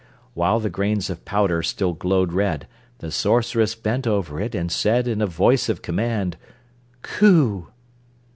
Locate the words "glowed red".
1.93-2.67